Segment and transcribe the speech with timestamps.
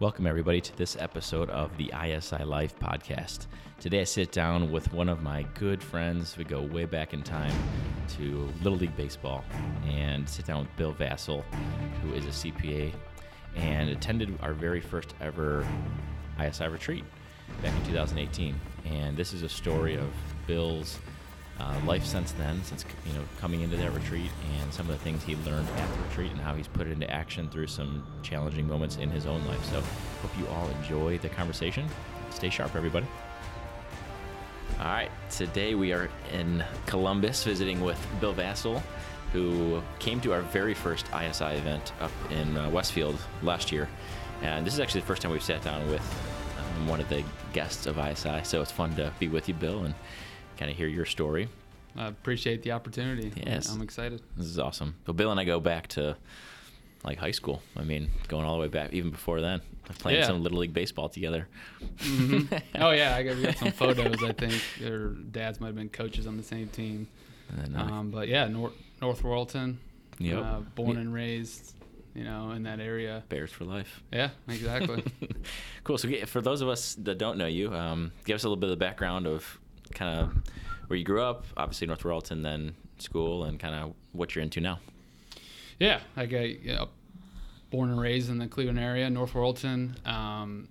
[0.00, 3.48] Welcome, everybody, to this episode of the ISI Life podcast.
[3.80, 6.36] Today, I sit down with one of my good friends.
[6.36, 7.52] We go way back in time
[8.10, 9.42] to Little League Baseball
[9.88, 11.42] and sit down with Bill Vasil,
[12.00, 12.92] who is a CPA
[13.56, 15.66] and attended our very first ever
[16.40, 17.04] ISI retreat
[17.60, 18.54] back in 2018.
[18.84, 20.06] And this is a story of
[20.46, 21.00] Bill's
[21.60, 24.30] uh, life since then, since you know coming into that retreat,
[24.60, 26.92] and some of the things he learned at the retreat, and how he's put it
[26.92, 29.64] into action through some challenging moments in his own life.
[29.66, 29.80] So,
[30.22, 31.86] hope you all enjoy the conversation.
[32.30, 33.06] Stay sharp, everybody.
[34.78, 38.80] All right, today we are in Columbus visiting with Bill Vasil,
[39.32, 43.88] who came to our very first ISI event up in uh, Westfield last year.
[44.42, 46.02] And this is actually the first time we've sat down with
[46.60, 48.42] um, one of the guests of ISI.
[48.44, 49.94] So it's fun to be with you, Bill, and
[50.58, 51.48] kind of hear your story.
[51.96, 53.32] I appreciate the opportunity.
[53.36, 53.72] Yes.
[53.72, 54.20] I'm excited.
[54.36, 54.94] This is awesome.
[55.06, 56.16] So Bill and I go back to
[57.04, 57.62] like high school.
[57.76, 59.60] I mean, going all the way back, even before then,
[59.98, 60.26] playing Yeah.
[60.26, 61.48] some little league baseball together.
[62.76, 64.22] Oh yeah, I got, got some photos.
[64.22, 67.08] I think their dads might have been coaches on the same team.
[67.76, 69.76] Uh, Um, but yeah, North North Royalton.
[70.18, 70.44] Yep.
[70.44, 71.00] Uh, born Yeah.
[71.02, 71.74] and raised,
[72.14, 73.22] you know, in that area.
[73.28, 74.02] Bears for life.
[74.12, 75.04] Yeah, exactly.
[75.84, 75.96] cool.
[75.98, 78.66] So, for those of us that don't know you, um, give us a little bit
[78.66, 79.58] of the background of
[79.94, 80.30] kind of
[80.88, 84.60] where you grew up, obviously North Royalton, then school, and kind of what you're into
[84.60, 84.80] now.
[85.78, 86.88] yeah, I got you know,
[87.70, 90.06] born and raised in the Cleveland area, North Royalton.
[90.06, 90.68] Um,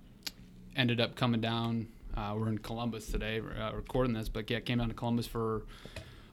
[0.76, 1.88] ended up coming down.
[2.16, 5.62] Uh, we're in Columbus today, uh, recording this, but yeah, came down to Columbus for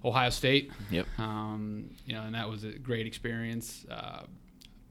[0.03, 0.72] Ohio State.
[0.89, 1.06] Yep.
[1.19, 3.86] Um, you know, and that was a great experience.
[3.89, 4.23] Uh,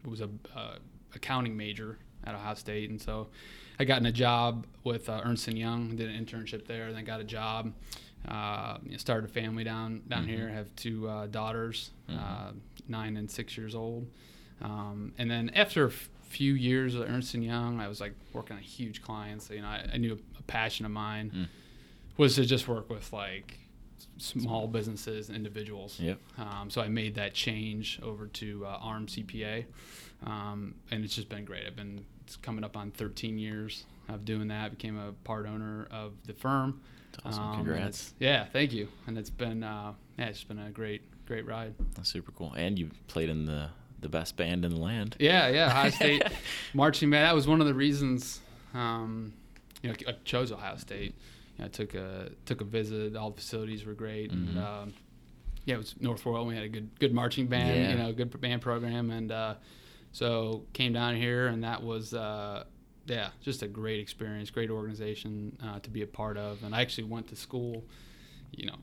[0.05, 0.77] it was a uh,
[1.15, 3.29] accounting major at Ohio State, and so
[3.79, 5.97] I got in a job with uh, Ernst and Young.
[5.97, 7.73] Did an internship there, then got a job.
[8.29, 10.49] Uh, you know, started a family down down here.
[10.49, 12.53] Have two uh, daughters, uh,
[12.89, 14.07] nine and six years old.
[14.63, 18.15] Um, and then after a f- few years at Ernst and Young, I was like
[18.33, 19.51] working on huge clients.
[19.51, 21.49] You know, I, I knew a, a passion of mine Mm.
[22.17, 23.59] was to just work with like
[24.17, 25.99] small businesses and individuals.
[26.01, 26.19] Yep.
[26.39, 29.65] Um, so I made that change over to uh, ARM CPA,
[30.27, 31.67] um, and it's just been great.
[31.67, 34.71] I've been it's coming up on 13 years of doing that.
[34.71, 36.81] Became a part owner of the firm.
[37.25, 37.43] Awesome.
[37.43, 38.15] Um, Congrats.
[38.19, 38.89] Yeah, thank you.
[39.07, 41.75] And it's been uh, yeah, it's been a great great ride.
[41.95, 42.53] That's super cool.
[42.57, 43.69] And you played in the
[44.01, 45.17] the best band in the land.
[45.19, 45.67] Yeah, yeah.
[45.67, 46.23] Ohio State
[46.75, 47.25] marching band.
[47.27, 48.41] That was one of the reasons,
[48.75, 49.33] um,
[49.83, 51.15] you know, I chose Ohio State.
[51.57, 53.17] You know, I took a took a visit.
[53.17, 54.49] All the facilities were great, Mhm.
[54.49, 54.95] and um,
[55.67, 56.45] yeah, it was North Royal.
[56.47, 57.81] We had a good good marching band.
[57.81, 57.91] Yeah.
[57.93, 59.55] You know, good band program, and uh,
[60.15, 62.15] so came down here, and that was.
[62.15, 62.65] Uh,
[63.07, 66.63] yeah, just a great experience, great organization uh, to be a part of.
[66.63, 67.85] And I actually went to school,
[68.51, 68.77] you know,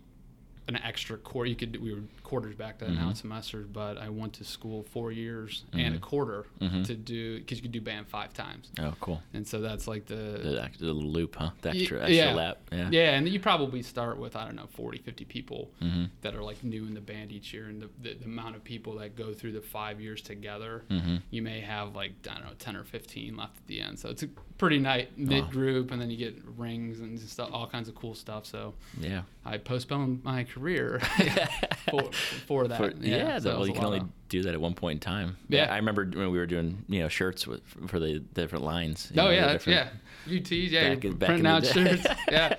[0.67, 1.49] an extra quarter.
[1.49, 3.11] You could we were quarters back then, now Mhm.
[3.11, 6.01] it's semesters, but I went to school four years and a Mhm.
[6.01, 6.85] quarter Mhm.
[6.85, 9.21] to do because you could do band five times, Oh, cool.
[9.33, 11.51] and so that's like The, the the little loop, huh?
[11.61, 12.33] The extra, extra yeah.
[12.33, 12.61] lap.
[12.71, 12.89] Yeah.
[12.89, 16.05] yeah, and you probably start with I don't know 40, 50 people Mm-hmm.
[16.21, 18.63] that are like new in the band each year, and the, the, the amount of
[18.63, 21.17] people that go through the five years together, Mm-hmm.
[21.31, 23.99] you may have like I don't know ten or fifteen left at the end.
[23.99, 27.67] So it's a pretty nice mid group, and then you get rings and stuff, all
[27.67, 28.45] kinds of cool stuff.
[28.45, 29.23] So Yeah.
[29.43, 30.99] I postponed my career
[31.89, 32.11] for,
[32.47, 32.77] for that.
[32.77, 34.97] For- yeah, so that- it well, you can only of- do that at one point
[34.97, 35.37] in time.
[35.49, 35.71] Yeah.
[35.71, 39.11] I remember when we were doing, you know, shirts with, for the different lines.
[39.13, 39.89] Oh know, yeah, yeah.
[40.27, 42.05] UTs, yeah, back back printing out shirts.
[42.31, 42.55] Yeah,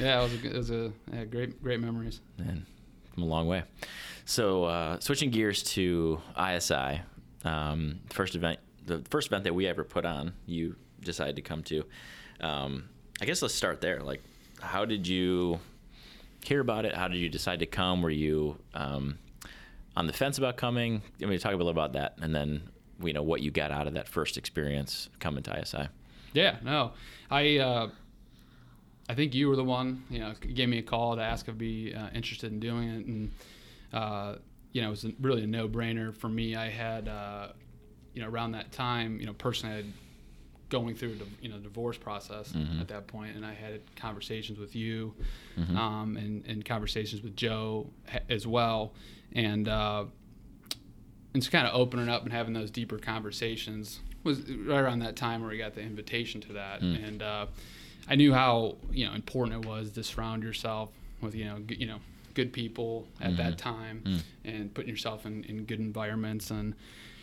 [0.00, 2.20] yeah, it was a, it was a yeah, great, great memories.
[2.38, 2.64] Man,
[3.14, 3.64] come a long way.
[4.24, 7.00] So, uh, switching gears to ISI,
[7.44, 11.62] um, first event, the first event that we ever put on, you decided to come
[11.64, 11.84] to.
[12.40, 12.88] Um,
[13.20, 14.00] I guess let's start there.
[14.00, 14.22] Like,
[14.60, 15.58] how did you
[16.44, 16.94] hear about it?
[16.94, 18.02] How did you decide to come?
[18.02, 19.18] Were you um,
[19.96, 21.02] on the fence about coming?
[21.22, 22.62] I mean, talk a little about that, and then
[23.02, 25.88] you know what you got out of that first experience coming to ISI.
[26.32, 26.92] Yeah, no,
[27.30, 27.90] I uh,
[29.08, 31.54] I think you were the one, you know, gave me a call to ask if
[31.54, 33.30] I'd be uh, interested in doing it, and
[33.92, 34.34] uh,
[34.72, 36.54] you know, it was really a no-brainer for me.
[36.54, 37.48] I had, uh,
[38.12, 39.86] you know, around that time, you know, personally, I had
[40.68, 42.80] going through the you know divorce process Mhm.
[42.80, 45.14] at that point, and I had conversations with you,
[45.58, 45.76] Mhm.
[45.76, 47.90] um, and, and conversations with Joe
[48.28, 48.92] as well,
[49.32, 50.04] and uh,
[51.34, 55.16] and just kind of opening up and having those deeper conversations was right around that
[55.16, 57.08] time where we got the invitation to that, Mm.
[57.08, 57.46] and uh,
[58.08, 61.76] I knew how you know important it was to surround yourself with you know g-
[61.76, 62.00] you know
[62.34, 63.36] good people at Mhm.
[63.36, 64.20] that time Mm.
[64.44, 66.74] and putting yourself in, in good environments and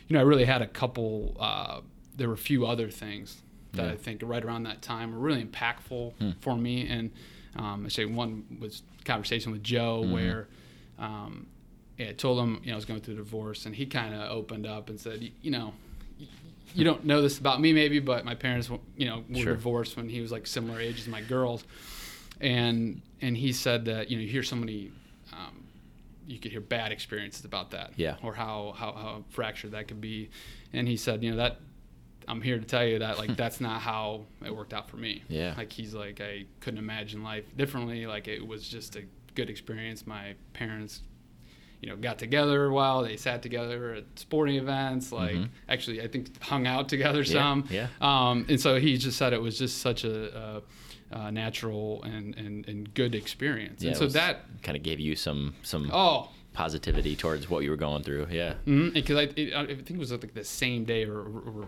[0.07, 1.81] you know I really had a couple uh,
[2.17, 3.41] there were a few other things
[3.73, 3.91] that Yeah.
[3.91, 6.31] I think right around that time were really impactful Hmm.
[6.39, 7.11] for me and
[7.57, 10.11] um, I say one was conversation with Joe Mhm.
[10.11, 10.47] where
[10.97, 11.47] um,
[11.97, 14.13] yeah, I told him you know I was going through a divorce and he kind
[14.13, 15.73] of opened up and said you know
[16.73, 19.53] you don't know this about me maybe, but my parents, you know, were Sure.
[19.53, 21.63] divorced when he was like similar age as my girls,
[22.41, 24.91] and and he said that you know you hear so many,
[25.31, 25.63] um,
[26.27, 28.15] you could hear bad experiences about that, Yeah.
[28.21, 30.29] or how how how fractured that could be,
[30.73, 31.59] and he said you know that.
[32.27, 35.23] I'm here to tell you that like that's not how it worked out for me.
[35.27, 35.53] Yeah.
[35.57, 38.05] Like he's like I couldn't imagine life differently.
[38.07, 39.03] Like it was just a
[39.35, 40.05] good experience.
[40.07, 41.01] My parents
[41.81, 43.03] you know, got together a while.
[43.03, 45.11] They sat together at sporting events.
[45.11, 45.49] Like, Mhm.
[45.69, 47.65] actually, I think hung out together Yeah, some.
[47.69, 47.87] yeah.
[48.01, 50.63] Um, and so he just said it was just such a,
[51.11, 53.83] a, a natural and, and, and good experience.
[53.83, 57.69] Yeah, and so that, kind of gave you some some oh, positivity towards what you
[57.69, 58.27] were going through.
[58.31, 58.53] Yeah.
[58.65, 61.67] because I, it, I think it was like the same day or, or, or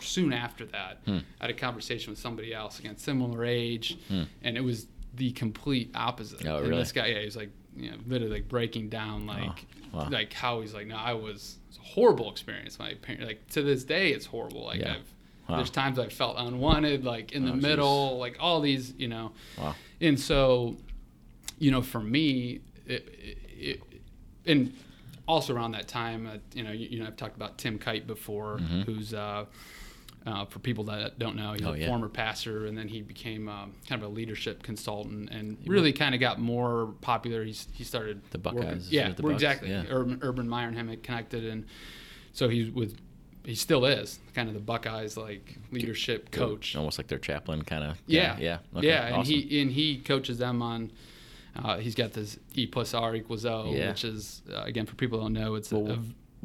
[0.00, 1.18] soon after that, Hmm.
[1.40, 3.96] I had a conversation with somebody else again, similar age,
[4.42, 6.42] and it was the complete opposite.
[6.42, 6.48] Hmm.
[6.48, 6.82] Oh, and really?
[6.82, 10.08] this guy, yeah, he was like, you know, literally like breaking down, like, Oh, wow.
[10.10, 12.78] like how he's like, no, I was, was a horrible experience.
[12.78, 14.64] My parents, like to this day, it's horrible.
[14.64, 14.94] Like Yeah.
[14.96, 15.12] I've,
[15.48, 15.56] Wow.
[15.58, 19.30] there's times I felt unwanted, like in the Oh, middle, like all these, you know,
[19.56, 19.76] Wow.
[20.00, 20.76] and so,
[21.60, 23.08] you know, for me, it,
[23.56, 23.80] it,
[24.46, 24.72] and
[25.28, 28.06] also around that time, uh, you know, you, you know, I've talked about Tim Kight
[28.06, 29.44] before, who's uh,
[30.24, 31.70] uh, for people that don't know, he's Mm-hmm.
[31.70, 31.86] Oh, a yeah.
[31.88, 36.14] former pastor, and then he became um, kind of a leadership consultant, and really kind
[36.14, 37.44] of got more popular.
[37.44, 39.70] He's he started The working- Buckeyes, yeah, the exactly.
[39.70, 39.84] yeah.
[39.88, 41.66] Urban Urban Meyer and him had connected, and
[42.32, 42.96] so he's with.
[43.44, 46.74] He still is kind of the Buckeyes like leadership coach.
[46.74, 47.96] Almost like their chaplain, kind of.
[48.06, 48.58] Yeah, Yeah.
[48.76, 49.32] Okay, yeah, and awesome.
[49.32, 50.90] he and he coaches them on.
[51.64, 53.90] Uh, he's got this E plus R equals O, Yeah.
[53.90, 55.92] which is uh, again for people who don't know, it's a, Well,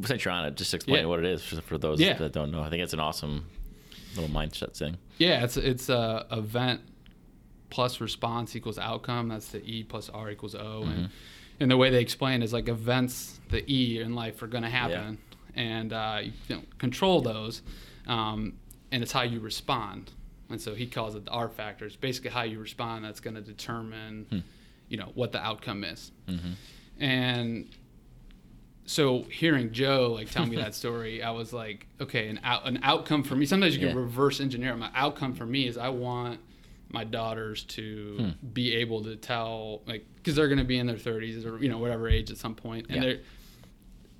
[0.01, 1.05] a- Since you're on it, just explain Yeah.
[1.05, 2.13] what it is for, for those Yeah.
[2.13, 2.61] that don't know.
[2.61, 3.45] I think it's an awesome
[4.15, 4.97] little mindset thing.
[5.17, 6.81] yeah, it's it's a event
[7.69, 9.29] plus response equals outcome.
[9.29, 11.09] That's the E plus R equals O, and
[11.59, 14.63] and the way they explain it is like events, the E in life are going
[14.63, 15.17] to happen,
[15.55, 17.61] and uh, you don't control those,
[18.07, 18.53] um,
[18.91, 20.11] and it's how you respond.
[20.49, 21.85] And so he calls it the R factor.
[21.85, 24.43] It's basically how you respond that's going to determine,
[24.91, 26.11] you know, what the outcome is.
[26.27, 26.51] Mm-hmm.
[27.01, 27.69] And
[28.85, 32.79] so hearing Joe like tell me that story, I was like, okay, an out, an
[32.83, 33.45] outcome for me.
[33.45, 34.01] Sometimes you can Yeah.
[34.03, 34.73] reverse engineer.
[34.73, 34.77] it.
[34.77, 36.39] My outcome for me is I want
[36.89, 38.47] my daughters to hmm.
[38.53, 41.69] be able to tell like because they're going to be in their 30s or you
[41.69, 43.01] know whatever age at some point, and Yeah.
[43.13, 43.19] they're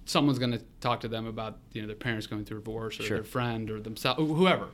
[0.06, 3.04] someone's going to talk to them about you know their parents going through divorce or
[3.04, 3.18] Sure.
[3.18, 4.68] their friend or themselves whoever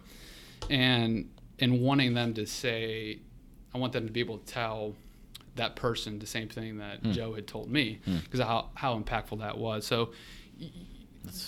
[0.69, 1.29] and
[1.59, 3.19] and wanting them to say
[3.73, 4.95] i want them to be able to tell
[5.57, 7.11] that person the same thing that Hmm.
[7.11, 9.85] joe had told me because how, how impactful that was.
[9.85, 10.11] So
[10.59, 10.69] y-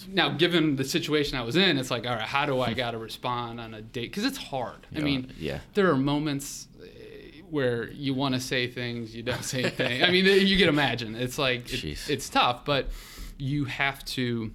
[0.09, 2.91] now given the situation i was in it's like all right how do i got
[2.91, 4.09] to respond on a date?
[4.11, 4.85] Because it's hard.
[4.95, 5.59] I mean yeah.
[5.73, 10.11] there are moments eh, where you want to say things you don't say things i
[10.11, 11.15] mean you can imagine.
[11.15, 12.89] It's like it- it's tough but
[13.37, 14.51] you have to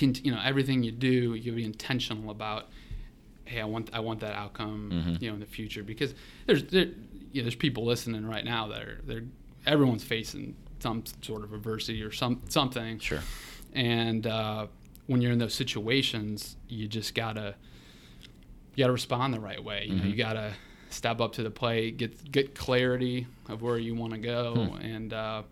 [0.00, 2.68] you know everything you do you be intentional about
[3.46, 5.22] hey i want i want that outcome Mm-hmm.
[5.22, 6.14] you know in the future because
[6.46, 6.84] there's there,
[7.32, 9.24] you know, there's people listening right now that are they're
[9.66, 13.20] everyone's facing some sort of adversity or some something Sure.
[13.74, 14.66] and uh,
[15.06, 17.54] when you're in those situations you just gotta
[18.74, 20.10] you gotta respond the right way you know Mm-hmm.
[20.10, 20.52] you gotta
[20.90, 24.76] step up to the plate get get clarity of where you want to go Hmm.
[24.82, 25.42] and uh,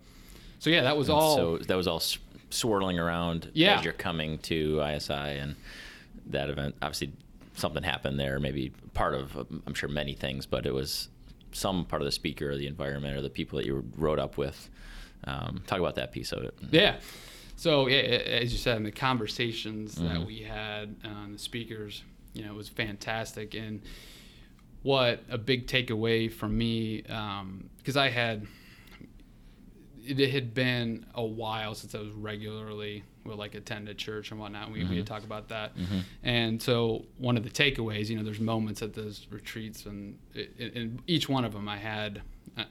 [0.60, 2.02] so yeah that was all So that was all
[2.50, 3.78] swirling around Yeah.
[3.78, 5.56] as you're coming to ISI and
[6.26, 6.76] that event.
[6.82, 7.12] Obviously,
[7.62, 8.38] something happened there.
[8.38, 11.08] Maybe part of, um, I'm sure, many things, but it was
[11.52, 14.36] some part of the speaker or the environment or the people that you rode up
[14.36, 14.68] with.
[15.24, 16.54] Um, talk about that piece of it.
[16.70, 16.96] Yeah.
[17.56, 20.08] So yeah, as you said, in the conversations Mm-hmm.
[20.08, 22.02] that we had on the speakers,
[22.34, 23.54] you know, it was fantastic.
[23.54, 23.82] And
[24.82, 28.46] what a big takeaway from me, because I had,
[30.04, 34.40] it had been a while since I was regularly would like attend a church and
[34.40, 34.70] whatnot.
[34.72, 34.94] We, Mm-hmm.
[34.94, 35.72] we talked about that.
[36.22, 40.18] And so one of the takeaways, you know, there's moments at those retreats, and
[40.58, 42.22] in each one of them, I had.
[42.56, 42.64] Uh,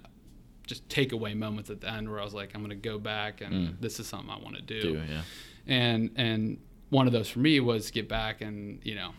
[0.68, 3.76] just takeaway moments at the end where I was like, I'm gonna go back and
[3.82, 4.82] this is something I want to do.
[4.82, 5.22] Do, yeah.
[5.68, 9.12] And and one of those for me was get back and you know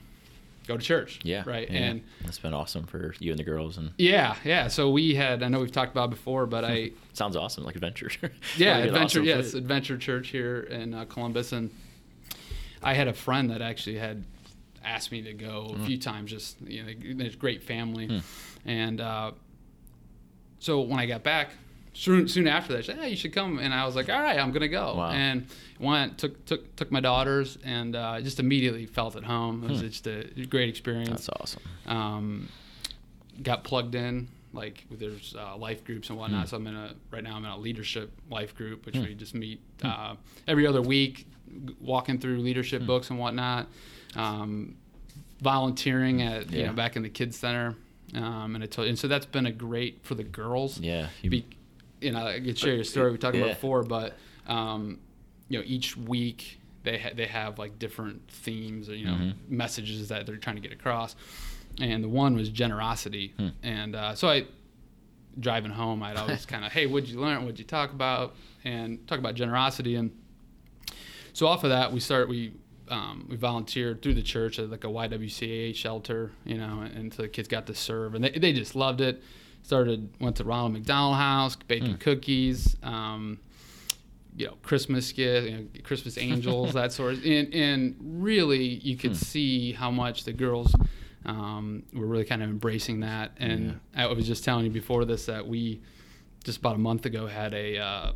[0.66, 1.20] go to church.
[1.22, 1.42] Yeah.
[1.46, 1.70] Right.
[1.70, 1.78] yeah.
[1.78, 3.78] And that's been awesome for you and the girls.
[3.78, 4.68] And yeah, yeah.
[4.68, 8.10] So we had I know we've talked about before, but I sounds awesome, like adventure.
[8.56, 9.24] yeah adventure awesome.
[9.24, 11.70] yes adventure church here in uh, Columbus and
[12.82, 14.24] I had a friend that actually had
[14.84, 15.82] asked me to go Mm-hmm.
[15.82, 16.30] a few times.
[16.30, 18.18] Just you know, there's great family, Hmm.
[18.68, 19.30] and uh,
[20.58, 21.50] so when I got back,
[21.94, 24.20] soon soon after that, she said, "Hey, you should come." And I was like, "All
[24.20, 25.10] right, I'm gonna go." Wow.
[25.10, 25.46] And
[25.78, 29.64] went took took took my daughters, and uh, just immediately felt at home.
[29.64, 31.08] It was just a great experience.
[31.08, 31.14] Hmm.
[31.14, 31.62] That's awesome.
[31.86, 32.48] Um,
[33.42, 34.28] got plugged in.
[34.54, 36.22] Like there's uh, life groups and Hmm.
[36.22, 36.48] whatnot.
[36.50, 37.36] So I'm in a right now.
[37.36, 40.14] I'm in a leadership life group, which we just meet uh,
[40.46, 41.26] every other week,
[41.80, 42.86] walking through leadership Hmm.
[42.86, 43.68] books and whatnot.
[44.14, 44.76] Um,
[45.40, 47.74] volunteering at you know back in the kids center,
[48.14, 50.78] um, and I told and so that's been a great for the girls.
[50.78, 51.08] Yeah.
[51.22, 51.46] You, Be,
[52.02, 53.42] you know, I could share your story we talked Yeah.
[53.44, 54.16] about before, but
[54.46, 54.98] um,
[55.48, 59.34] you know, each week they ha- they have like different themes or you know Mhm.
[59.48, 61.14] messages that they're trying to get across,
[61.78, 63.48] and the one was generosity, Hmm.
[63.62, 64.46] and uh, so I
[65.40, 69.06] driving home I'd always kind of hey what'd you learn what'd you talk about and
[69.08, 70.10] talk about generosity and
[71.32, 72.52] so off of that we start we
[72.88, 77.22] um, we volunteered through the church at like a YWCA shelter, you know, and so
[77.22, 79.22] the kids got to serve, and they, they just loved it.
[79.64, 81.96] Started went to Ronald McDonald House, baking Hmm.
[81.98, 83.38] cookies, um,
[84.36, 88.96] you know, Christmas gift, you know, Christmas angels, that sort of, and and really you
[88.96, 89.16] could Hmm.
[89.16, 90.74] see how much the girls
[91.24, 93.32] um, were really kind of embracing that.
[93.38, 95.80] And I was just telling you before this that we
[96.42, 98.12] just about a month ago had a uh,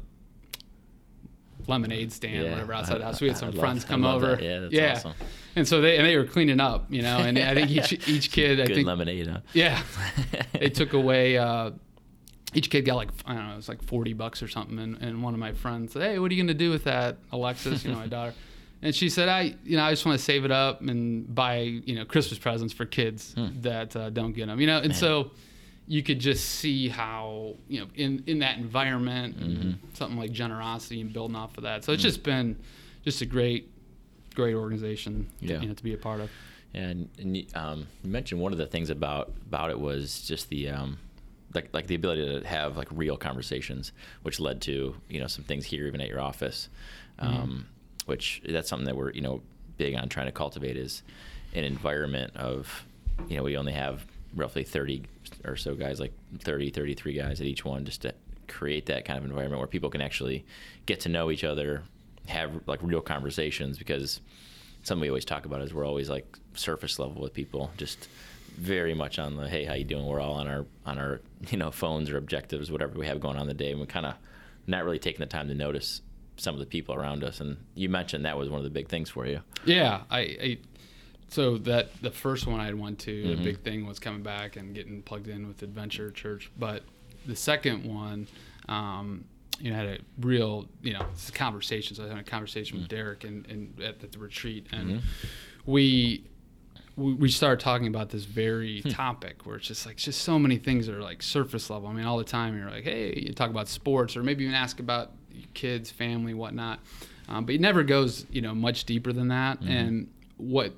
[1.69, 3.21] lemonade stand, Yeah, whatever, outside I- the house.
[3.21, 4.35] We had some love- friends I come over.
[4.37, 4.43] that.
[4.43, 4.61] Yeah,
[4.91, 5.15] that's awesome.
[5.61, 8.31] And so they and they were cleaning up, you know, and I think each each
[8.31, 9.41] kid, I think, lemonade, huh?
[9.55, 9.83] yeah,
[10.53, 11.39] they took away.
[11.39, 11.71] Uh,
[12.55, 14.79] each kid got like I don't know, it was like forty bucks or something.
[14.79, 17.17] And, and one of my friends said, "Hey, what are you gonna do with that,
[17.33, 17.85] Alexis?
[17.85, 18.35] You know, my daughter."
[18.83, 21.61] And she said, "I, you know, I just want to save it up and buy,
[21.61, 23.49] you know, Christmas presents for kids Hmm.
[23.63, 24.95] that uh, don't get them, you know." And Man.
[24.99, 25.31] so
[25.89, 29.71] you could just see how, you know, in in that environment, Mm-hmm.
[29.95, 31.83] something like generosity and building off of that.
[31.85, 32.57] So it's just been
[33.05, 33.71] just a great,
[34.37, 35.61] great organization, Yeah.
[35.61, 36.31] you know, to be a part of.
[36.75, 40.49] And, and you, um, you mentioned one of the things about about it was just
[40.51, 40.99] the um,
[41.55, 45.43] like like the ability to have like real conversations, which led to you know some
[45.45, 46.69] things here even at your office,
[47.19, 47.67] um,
[48.05, 49.41] which that's something that we're you know
[49.79, 51.03] big on trying to cultivate is
[51.55, 52.85] an environment of
[53.29, 55.03] you know we only have roughly 30
[55.45, 58.13] or so guys like 30 33 guys at each one just to
[58.49, 60.45] create that kind of environment where people can actually
[60.85, 61.83] get to know each other
[62.29, 64.21] have like real conversations because
[64.83, 68.09] something we always talk about is we're always like surface level with people, just
[68.57, 70.07] very much on the hey, how you doing?
[70.07, 73.37] We're all on our on our you know phones or objectives, whatever we have going
[73.37, 74.15] on the day, and we're kind of
[74.67, 76.01] not really taking the time to notice
[76.39, 77.41] some of the people around us.
[77.41, 79.41] And you mentioned that was one of the big things for you.
[79.65, 80.59] Yeah, I, I
[81.29, 83.37] so that the first one I went to, Mhm.
[83.37, 86.51] the big thing was coming back and getting plugged in with Adventure Church.
[86.59, 86.83] But
[87.27, 88.27] the second one,
[88.69, 89.25] um,
[89.61, 91.99] you know, had a real, you know, this is conversations.
[91.99, 95.03] I was having a conversation with Derek and, and at, at the retreat, and Mhm.
[95.67, 96.25] we.
[96.99, 98.89] We we started talking about this very Hmm.
[98.89, 101.89] topic where it's just like just so many things are like surface level.
[101.89, 104.55] I mean, all the time you're like, hey, you talk about sports or maybe even
[104.55, 105.13] ask about
[105.53, 106.81] kids, family, whatnot.
[107.29, 109.61] Um, but it never goes, you know, much deeper than that.
[109.61, 109.69] Mhm.
[109.69, 110.09] And
[110.39, 110.73] what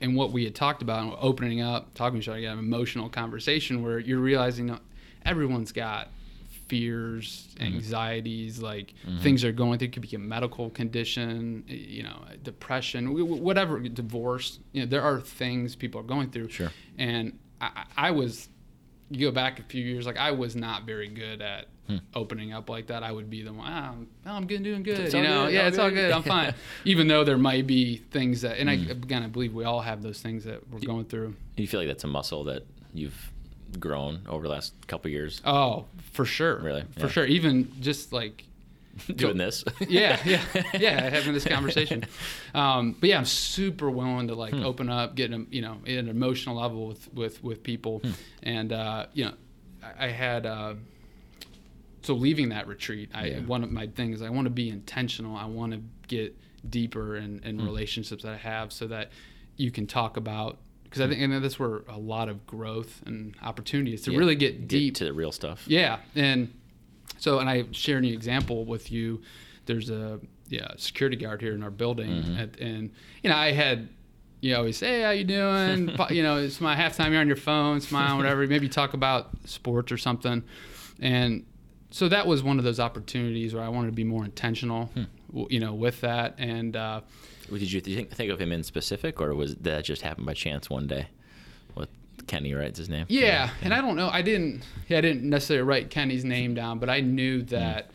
[0.00, 3.08] and what we had talked about, opening up, talking to each other, again, an emotional
[3.08, 4.80] conversation where you're realizing that
[5.24, 6.08] everyone's got
[6.68, 9.20] fears, anxieties, like Mhm.
[9.20, 9.86] things they're going through.
[9.86, 14.58] It could be a medical condition, you know, depression, wh- wh- whatever, divorce.
[14.72, 16.48] You know, there are things people are going through.
[16.50, 16.72] Sure.
[16.98, 18.48] And I, I I was,
[19.10, 21.98] you go back a few years, like I was not very good at Hmm.
[22.14, 23.04] opening up like that.
[23.04, 24.98] I would be the one, ah, I'm, oh, I'm good, doing good.
[24.98, 26.10] It's you know, good, yeah, it's all good." good.
[26.10, 26.52] I'm fine.
[26.84, 28.90] Even though there might be things that, and I Hmm.
[28.90, 31.36] again, I believe we all have those things that we're going through.
[31.56, 33.32] You feel like that's a muscle that you've
[33.78, 36.58] grown over the last couple years Oh, for sure.
[36.60, 36.84] Really?
[36.92, 37.08] For Yeah.
[37.08, 37.26] sure.
[37.26, 38.44] Even just like
[39.14, 39.62] doing this.
[39.88, 40.42] yeah, yeah,
[40.78, 42.04] yeah, having this conversation.
[42.54, 44.64] Um, but yeah, I'm super willing to like Hmm.
[44.64, 48.10] open up, get them, you know, at an emotional level with with with people, Hmm.
[48.42, 49.34] and uh, you know,
[49.82, 50.46] I, I had.
[50.46, 50.74] Uh,
[52.02, 53.40] so leaving that retreat, I Yeah.
[53.40, 55.36] one of my things I want to be intentional.
[55.36, 56.36] I want to get
[56.68, 57.64] deeper in, in Hmm.
[57.64, 59.10] relationships that I have, so that
[59.56, 60.58] you can talk about
[60.88, 64.36] because I think and that's where a lot of growth and opportunities to Yeah, really
[64.36, 65.64] get deep to the real stuff.
[65.66, 66.52] yeah, and
[67.18, 69.22] so and I shared an example with you.
[69.66, 72.38] There's a yeah security guard here in our building, Mhm.
[72.38, 72.90] at, and
[73.22, 73.88] you know I had
[74.40, 75.90] you know always say hey, how you doing?
[76.10, 77.10] You know it's my halftime.
[77.10, 78.46] You're on your phone, smile, whatever.
[78.56, 80.42] Maybe talk about sports or something,
[81.00, 81.44] and
[81.90, 85.42] so that was one of those opportunities where I wanted to be more intentional, Hmm.
[85.50, 86.76] you know, with that and.
[86.76, 87.00] uh
[87.50, 90.68] Did you think, think of him in specific, or was that just happened by chance
[90.70, 91.08] one day?
[91.74, 91.88] With
[92.26, 93.06] Kenny, writes his name?
[93.08, 94.08] Yeah, and I don't know.
[94.08, 94.62] I didn't.
[94.88, 97.48] Yeah, I didn't necessarily write Kenny's name down, but I knew Mm.
[97.50, 97.90] that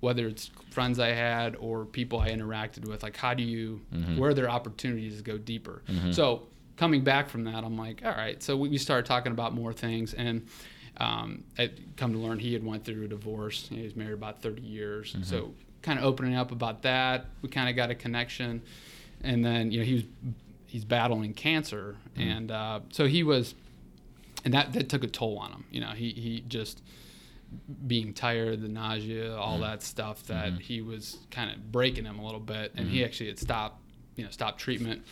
[0.00, 4.16] whether it's friends I had or people I interacted with, like how do you, Mhm.
[4.16, 5.82] where are there opportunities to go deeper?
[5.88, 6.14] Mhm.
[6.14, 8.40] So coming back from that, I'm like, all right.
[8.40, 10.46] So we, we started talking about more things, and
[10.98, 13.66] um, I come to learn he had went through a divorce.
[13.70, 15.24] You know, he was married about 30 years, Mhm.
[15.24, 17.26] so kind of opening up about that.
[17.42, 18.62] We kind of got a connection,
[19.22, 20.04] and then you know he was
[20.66, 22.22] he's battling cancer, Mm.
[22.36, 23.54] and uh, so he was
[24.44, 25.64] and that, that took a toll on him.
[25.70, 26.80] You know, he, he just
[27.86, 29.62] being tired, the nausea, all Mhm.
[29.62, 30.60] that stuff that Mhm.
[30.60, 33.04] he was kind of breaking him a little bit, and he Mhm.
[33.06, 33.80] actually had stopped,
[34.16, 35.02] you know, stopped treatment.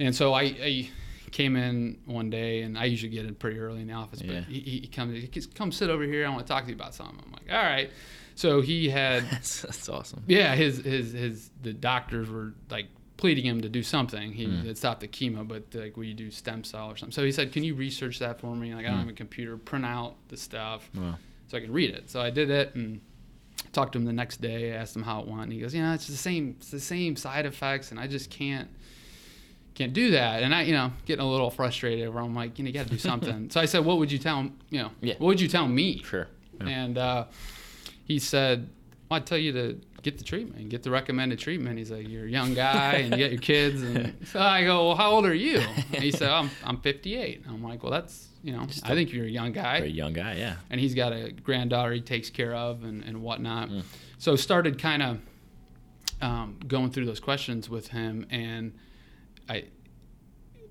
[0.00, 0.90] and so I, I
[1.32, 4.20] came in one day, and I usually get in pretty early in the office.
[4.22, 4.40] Yeah.
[4.40, 6.26] But he, he comes, he goes, come sit over here.
[6.26, 7.18] I want to talk to you about something.
[7.24, 7.90] I'm like, all right.
[8.38, 10.22] So he had, That's, that's awesome.
[10.28, 14.32] yeah, his his his the doctors were like pleading him to do something.
[14.32, 14.64] He Mm.
[14.64, 17.12] had stopped the chemo, but like, will you do stem cell or something?
[17.12, 18.72] So he said, can you research that for me?
[18.76, 19.06] Like, I don't Mm.
[19.06, 19.56] have a computer.
[19.56, 21.16] Print out the stuff Wow.
[21.48, 22.08] so I could read it.
[22.10, 23.00] So I did it and
[23.72, 24.70] talked to him the next day.
[24.72, 25.42] Asked him how it went.
[25.42, 26.54] And he goes, "Yeah, it's the same.
[26.60, 28.68] It's the same side effects, and I just can't
[29.74, 32.08] can't do that." And I, you know, getting a little frustrated.
[32.14, 33.50] Where I'm like, you know, you got to do something.
[33.54, 34.52] so I said, "What would you tell him?
[34.70, 35.14] You know, Yeah.
[35.18, 36.28] what would you tell me?" Sure.
[36.60, 36.68] Yeah.
[36.68, 37.24] And uh,
[38.08, 38.68] he said,
[39.08, 41.76] well, "I'd tell you to." Get the treatment, get the recommended treatment.
[41.76, 43.82] He's like, you're a young guy and you got your kids.
[43.82, 45.58] And so I go, well, how old are you?
[45.92, 47.42] And he said, I'm, I'm 58.
[47.48, 50.34] I'm like, well, that's, you know, I think you're a young guy Very young guy.
[50.34, 50.54] Yeah.
[50.70, 53.70] and he's got a granddaughter he takes care of and, and whatnot.
[53.70, 53.82] Mm.
[54.18, 55.18] So started kind of
[56.22, 58.74] um, going through those questions with him, and
[59.48, 59.64] I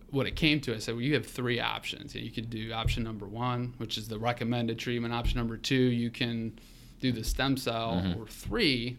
[0.10, 2.16] what it came to, I said, well, you have three options.
[2.16, 5.14] You could do option number one, which is the recommended treatment.
[5.14, 6.58] Option number two, you can
[7.00, 8.02] do the stem cell.
[8.04, 8.18] Mhm.
[8.20, 8.98] Or three,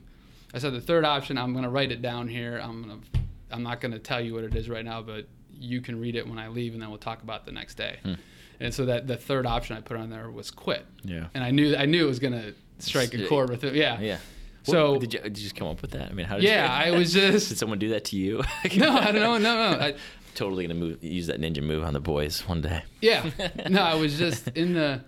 [0.54, 1.36] I said the third option.
[1.38, 2.60] I'm going to write it down here.
[2.62, 5.26] I'm going to I'm not going to tell you what it is right now, but
[5.58, 7.76] you can read it when I leave, and then we'll talk about it the next
[7.76, 7.96] day.
[8.02, 8.14] Hmm.
[8.60, 11.28] And so that the third option I put on there was quit Yeah.
[11.32, 13.74] and I knew I knew it was gonna strike a chord with it.
[13.74, 14.00] Yeah.
[14.00, 14.18] Yeah.
[14.64, 16.10] So- What- did you, did you just come up with that?
[16.10, 17.48] I mean, how did Yeah, you, I was just.
[17.48, 18.38] Did someone do that to you?
[18.76, 19.78] no, I don't know, no, no.
[19.86, 19.94] I,
[20.34, 22.82] totally gonna move, use that ninja move on the boys one day.
[23.00, 23.28] yeah,
[23.70, 25.02] no, I was just in the.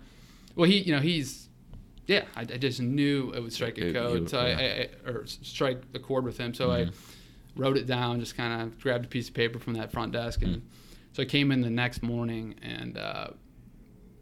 [0.57, 1.49] Well, he, you know, he's.
[2.11, 4.57] Yeah, I, I just knew it would strike a code, you- so I, yeah.
[5.07, 6.53] I, I or strike the chord with him.
[6.55, 6.89] So Mhm.
[6.89, 6.93] I
[7.57, 10.43] wrote it down, just kind of grabbed a piece of paper from that front desk,
[10.43, 10.63] and Mm.
[11.13, 13.29] so I came in the next morning, and uh,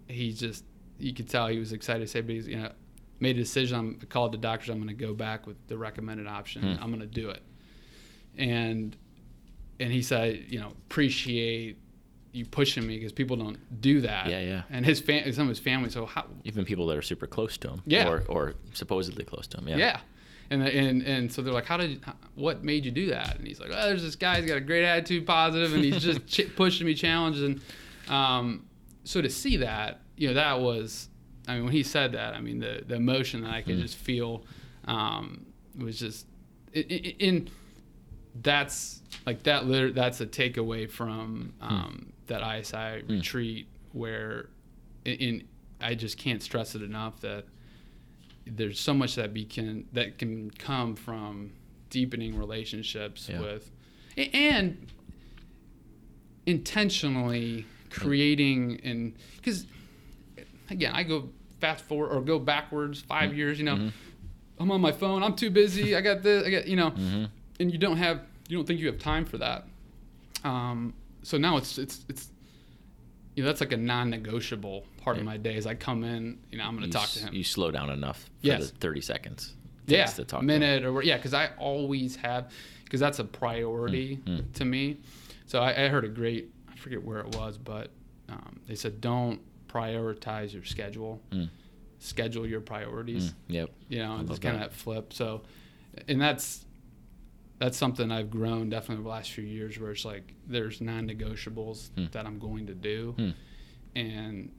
[0.07, 0.65] he just,
[0.99, 2.73] you could tell he was excited to say, but he's, you know,
[3.21, 3.79] made a decision.
[3.79, 4.69] I'm, I called the doctors.
[4.71, 6.63] I'm going to go back with the recommended option.
[6.63, 6.83] Hmm.
[6.83, 7.43] I'm going to do it,
[8.37, 8.97] and
[9.81, 11.79] and he said, you know, appreciate
[12.39, 14.29] you pushing me because people don't do that.
[14.29, 14.63] Yeah, yeah.
[14.71, 15.91] And his fam- some of his family.
[15.91, 16.25] So how?
[16.45, 17.83] Even people that are super close to him.
[17.87, 18.09] Yeah.
[18.09, 19.69] Or, or supposedly close to him.
[19.69, 19.77] Yeah.
[19.77, 20.01] Yeah.
[20.51, 22.03] And, and and so they're like, how did,
[22.35, 23.37] what made you do that?
[23.37, 24.41] And he's like, oh, there's this guy.
[24.41, 27.61] He's got a great attitude, positive, and he's just ch- pushing me, challenging.
[28.09, 28.65] Um,
[29.05, 31.09] so to see that, you know, that was,
[31.47, 33.83] I mean, when he said that, I mean, the the emotion that I could Mm.
[33.83, 34.45] just feel
[34.87, 35.45] um,
[35.79, 36.27] was just,
[36.73, 37.51] in, in
[38.41, 39.67] that's like that.
[39.67, 44.49] Liter- that's a takeaway from um, that ISI retreat where,
[45.05, 45.45] in,
[45.81, 47.45] I just can't stress it enough that
[48.47, 51.53] there's so much that be can that can come from
[51.91, 53.41] deepening relationships Yeah.
[53.41, 53.71] with
[54.17, 54.87] and
[56.47, 59.67] intentionally creating and because
[60.71, 61.29] again i go
[61.61, 63.77] fast forward or go backwards 5 years you know.
[63.77, 63.93] Mhm.
[64.59, 66.91] i'm on my phone i'm too busy i got this i got you know.
[66.91, 67.25] Hmm
[67.61, 69.67] and you don't have you don't think you have time for that.
[70.45, 72.31] Um, so now it's it's it's
[73.35, 76.59] you know that's like a non-negotiable part of my day as i come in you
[76.59, 78.71] know i'm going to talk to him You slow down enough for Yes.
[78.71, 79.55] the 30 seconds.
[79.87, 80.47] yeah, to talk to him.
[80.47, 82.51] minute or yeah, because I always have
[82.85, 84.53] because that's a priority Mm, mm.
[84.55, 84.99] to me.
[85.47, 87.91] So I, I heard a great I forget where it was, but
[88.29, 91.49] um, they said don't prioritize your schedule, Mm.
[91.99, 93.31] schedule your priorities.
[93.31, 93.35] Mm.
[93.49, 93.71] Yep.
[93.89, 95.13] You know, I and love just kind of that flip.
[95.13, 95.43] So,
[96.07, 96.65] and that's
[97.59, 101.91] that's something I've grown definitely over the last few years, where it's like there's non-negotiables
[101.91, 102.13] Mm.
[102.13, 103.35] that I'm going to do, Mm.
[103.97, 104.53] and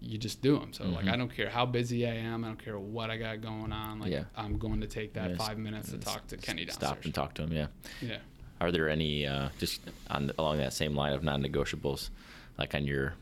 [0.00, 0.72] you just do them.
[0.72, 1.12] So like Mhm.
[1.12, 4.00] I don't care how busy I am, I don't care what I got going on.
[4.00, 4.24] Like Yeah.
[4.36, 5.38] I'm going to take that Yes.
[5.38, 6.90] five minutes to talk to Kenny downstairs.
[6.90, 7.52] Stop and talk to him.
[7.52, 7.68] Yeah.
[8.02, 8.18] Yeah.
[8.60, 12.10] Are there any uh, just on along that same line of non-negotiables,
[12.58, 13.14] like on your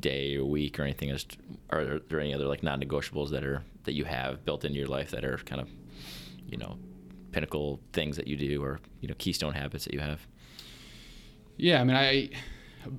[0.00, 1.08] day or week or anything?
[1.10, 1.26] Is
[1.70, 5.10] are there any other like non-negotiables that are that you have built into your life
[5.10, 5.68] that are kind of,
[6.48, 6.78] you know,
[7.40, 10.26] pinnacle things that you do or you know keystone habits that you have?
[11.58, 12.30] Yeah, I mean, I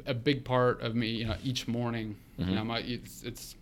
[0.06, 2.50] a big part of me, you know, each morning, Mhm.
[2.50, 3.56] you know, my it's it's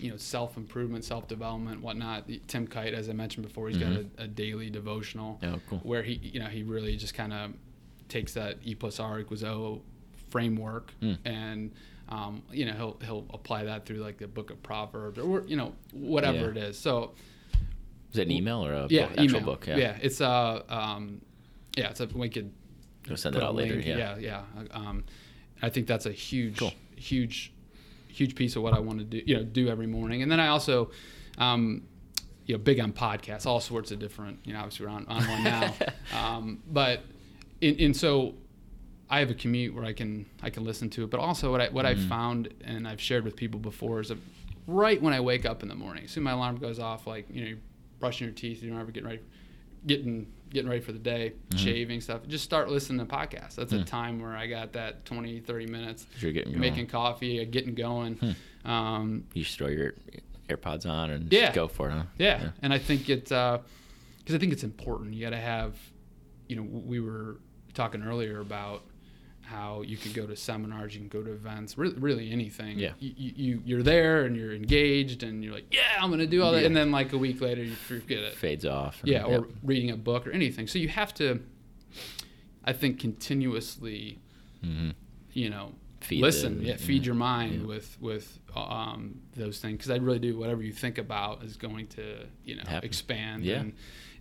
[0.00, 2.28] you know self improvement, self development, whatnot.
[2.48, 3.80] Tim Kight, as I mentioned before, he's Mhm.
[3.80, 5.78] got a, a daily devotional Oh, cool.
[5.84, 7.52] where he you know he really just kind of
[8.08, 9.80] takes that E plus R equals O
[10.30, 11.18] framework Mm.
[11.24, 11.70] and
[12.08, 15.54] um, you know he'll he'll apply that through like the book of Proverbs or you
[15.56, 16.50] know whatever Yeah.
[16.50, 16.76] it is.
[16.78, 17.14] So
[18.14, 19.40] Is it an email or a yeah, book, actual email.
[19.40, 19.66] book?
[19.66, 19.96] Yeah.
[20.00, 21.20] it's uh um
[21.76, 22.52] yeah, it's a we could
[23.06, 23.74] You'll send it a out later.
[23.74, 23.86] link.
[23.86, 24.16] Yeah.
[24.16, 24.16] yeah,
[24.56, 24.62] yeah.
[24.70, 25.04] Um,
[25.60, 26.72] I think that's a huge, Cool.
[26.96, 27.52] huge,
[28.08, 29.20] huge piece of what I want to do.
[29.26, 30.22] You know, do every morning.
[30.22, 30.90] And then I also,
[31.36, 31.82] um,
[32.46, 34.38] you know, big on podcasts, all sorts of different.
[34.44, 35.74] You know, obviously we're on, on one now,
[36.18, 37.00] um, but
[37.60, 38.34] in, and so
[39.10, 41.10] I have a commute where I can I can listen to it.
[41.10, 42.08] But also what I what I've Mhm.
[42.08, 44.18] found and I've shared with people before is that
[44.66, 47.06] right when I wake up in the morning, as soon as my alarm goes off,
[47.06, 47.58] like you know, you're
[48.04, 49.22] brushing your teeth, you know, ever getting ready,
[49.86, 51.58] getting getting ready for the day, Mhm.
[51.58, 53.56] shaving stuff, just start listening to podcasts.
[53.56, 53.84] That's a Hmm.
[53.84, 56.60] time where I got that 20, 30 minutes You're getting going.
[56.60, 58.14] making coffee, uh, getting going.
[58.62, 58.70] Hmm.
[58.70, 59.94] Um, You just throw your
[60.48, 61.46] AirPods on and Yeah.
[61.46, 61.92] just go for it.
[61.92, 62.04] Huh?
[62.18, 62.50] yeah.
[62.62, 65.14] and I think it's because I think it's important.
[65.14, 65.74] You got to have,
[66.48, 67.38] you know, we were
[67.72, 68.84] talking earlier about
[69.46, 72.78] how you can go to seminars, you can go to events, really, really anything.
[72.78, 72.92] Yeah.
[72.98, 76.52] You, you you're there and you're engaged and you're like, yeah, I'm gonna do all
[76.52, 76.66] that, Yeah.
[76.68, 78.34] and then like a week later you forget it.
[78.34, 79.00] Fades off.
[79.02, 79.44] and- Yeah, or yep.
[79.62, 80.66] reading a book or anything.
[80.66, 81.40] So you have to,
[82.64, 84.18] I think, continuously,
[84.64, 84.94] Mhm.
[85.32, 87.66] you know, Feed listen, the- yeah, feed your mind yeah.
[87.66, 90.36] with with um, those things because I really do.
[90.38, 92.84] Whatever you think about is going to you know Happen.
[92.86, 93.44] expand.
[93.44, 93.60] Yeah.
[93.60, 93.72] And,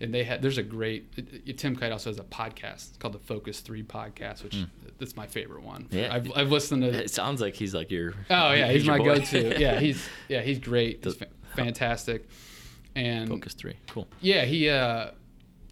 [0.03, 2.97] and they had there's a great it, it- Tim Kight also has a podcast it's
[2.97, 4.63] called the Focus Three podcast, which Hmm.
[4.99, 5.87] that's my favorite one.
[5.91, 6.13] Yeah.
[6.13, 6.89] I've, I've listened to.
[6.89, 8.13] It sounds like he's like your.
[8.29, 9.15] Oh yeah, he's, your my boy.
[9.19, 9.59] go-to.
[9.59, 11.03] yeah, he's yeah he's great.
[11.03, 12.27] He's fa- fantastic.
[12.95, 13.75] And Focus three.
[13.87, 14.07] Cool.
[14.21, 15.11] yeah, he uh,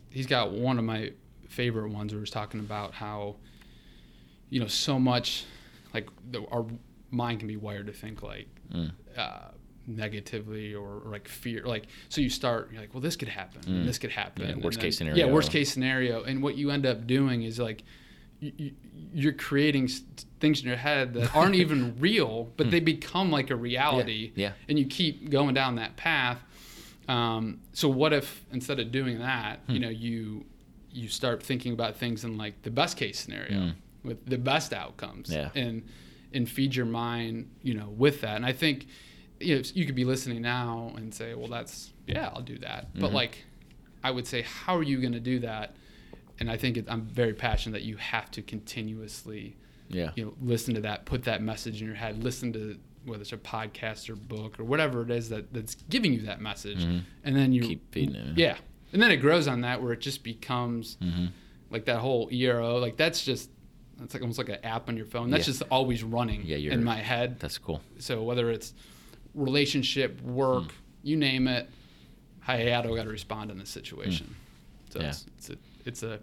[0.10, 1.12] he's got one of my
[1.50, 3.36] favorite ones where he was talking about how,
[4.50, 5.44] you know, so much,
[5.94, 6.66] like the, our
[7.12, 8.92] mind can be wired to think like Mm.
[9.18, 9.50] uh,
[9.96, 13.62] negatively or, or like fear, like so you start you're like, well, this could happen,
[13.62, 13.86] Mm.
[13.86, 16.86] this could happen, Yeah, worst then- case Yeah, worst case scenario, and what you end
[16.86, 17.84] up doing is like.
[18.44, 18.72] You, you,
[19.14, 19.88] you're creating
[20.40, 24.40] things in your head that aren't even real, but they become like a reality Hmm.
[24.40, 24.54] Yeah.
[24.68, 26.40] and you keep going down that path.
[27.08, 29.72] Um, so what if instead of doing that, Hmm.
[29.74, 30.46] you know, you
[30.94, 33.74] you start thinking about things in like the best case scenario Mm.
[34.04, 35.50] with the best outcomes, Yeah.
[35.54, 35.84] and
[36.34, 38.38] and feed your mind, you know, with that.
[38.38, 38.88] And I think
[39.42, 42.94] you know you could be listening now and say, well, that's yeah, I'll do that.
[42.94, 43.14] But Mhm.
[43.14, 43.46] like,
[44.04, 45.76] I would say, how are you going to do that?
[46.40, 49.56] And I think it, I'm very passionate that you have to continuously
[49.90, 50.12] Yeah.
[50.16, 53.34] you know listen to that put that message in your head listen to whether it's
[53.34, 57.02] a podcast or book or whatever it is that that's giving you that message Mhm.
[57.26, 58.38] and then you Keep feeding it.
[58.38, 58.56] yeah
[58.94, 61.26] and then it grows on that where it just becomes Mm-hmm.
[61.72, 63.50] like that whole ero like that's just
[64.02, 65.52] it's like almost like an app on your phone that's Yeah.
[65.52, 67.82] just always running Yeah, in my head That's cool.
[68.00, 68.74] so whether it's
[69.34, 70.70] relationship work Hmm.
[71.04, 71.70] you name it
[72.48, 74.36] I got to respond in this situation
[74.90, 75.04] so Hmm.
[75.06, 75.10] Yeah.
[75.10, 76.20] it's, it's a it's a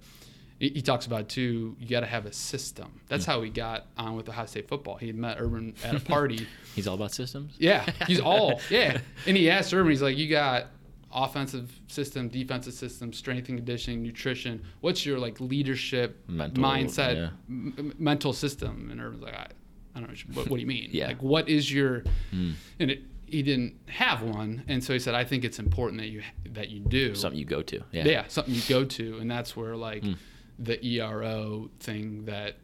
[0.61, 3.31] he talks about too you got to have a system that's Hmm.
[3.31, 6.47] how he got on with Ohio State football he had met Urban at a party
[6.75, 7.55] He's all about systems.
[7.59, 10.67] yeah he's all yeah and he asked Urban he's like you got
[11.15, 17.31] offensive system defensive system strength and conditioning nutrition what's your like leadership Mental, mindset yeah.
[17.49, 19.51] m- m- mental system and Urban's like
[19.99, 21.09] I, don't know what, what do you mean Yeah.
[21.09, 22.55] like what is your Mm.
[22.79, 26.09] and it, he didn't have one and so he said i think it's important that
[26.09, 27.83] you that you do Something you go to.
[27.93, 28.05] Yeah.
[28.07, 30.17] yeah, something you go to and that's where like Mm.
[30.59, 32.57] the ero thing that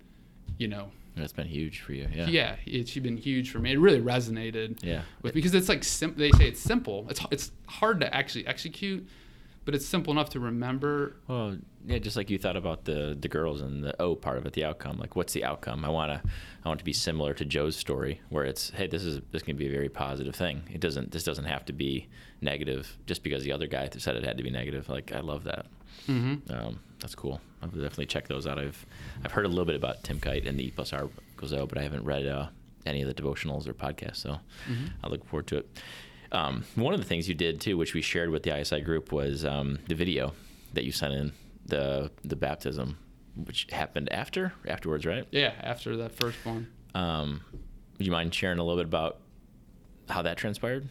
[0.59, 2.09] you know That's been huge for you.
[2.13, 2.27] Yeah.
[2.27, 5.03] yeah, it's been huge for me it really resonated Yeah.
[5.23, 9.07] with because it's like sim- they say it's simple it's it's hard to actually execute
[9.65, 13.29] but it's simple enough to remember Well, yeah, just like you thought about the the
[13.29, 14.99] girls and the O part of it, the outcome.
[14.99, 15.85] Like, what's the outcome?
[15.85, 16.23] I wanna,
[16.65, 19.57] I want to be similar to Joe's story, where it's, hey, this is this can
[19.57, 20.63] be a very positive thing.
[20.73, 22.09] It doesn't, this doesn't have to be
[22.41, 24.89] negative just because the other guy said it had to be negative.
[24.89, 25.67] Like, I love that.
[26.09, 26.53] mm-hmm.
[26.53, 27.41] Um, that's cool.
[27.63, 28.59] I'll definitely check those out.
[28.59, 28.85] I've
[29.25, 31.67] I've heard a little bit about Tim Kight and the E plus R goes O,
[31.67, 32.49] but I haven't read uh,
[32.87, 34.17] any of the devotionals or podcasts.
[34.17, 34.91] So Mhm.
[35.03, 35.69] I look forward to it.
[36.35, 39.13] Um, one of the things you did too, which we shared with the ISI group,
[39.13, 40.35] was um, the video
[40.73, 41.33] that you sent in
[41.67, 42.99] the the baptism,
[43.37, 45.27] which happened after afterwards, right?
[45.31, 47.41] yeah after that first one Um,
[47.97, 49.19] would you mind sharing a little bit about
[50.09, 50.87] how that transpired?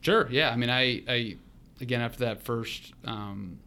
[0.00, 0.28] Sure.
[0.30, 0.50] Yeah.
[0.50, 1.36] I mean, I, I
[1.80, 3.58] again after that first um,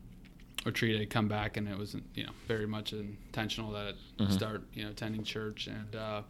[0.65, 3.95] retreat, I'd come back and it was you know very much intentional that I'd
[4.28, 4.32] Mhm.
[4.32, 6.21] start you know attending church and uh,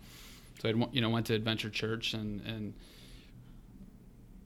[0.61, 2.73] so I you know went to Adventure Church and and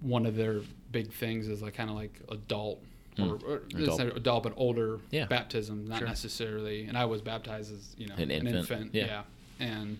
[0.01, 2.83] one of their big things is like kind of like adult.
[3.17, 3.41] Mm.
[3.43, 3.99] Or, or Adult.
[4.01, 4.43] adult.
[4.43, 5.25] But older Yeah.
[5.25, 6.07] baptism, not Sure.
[6.07, 6.83] necessarily.
[6.85, 9.23] And I was baptized as you know An infant, yeah.
[9.59, 9.97] and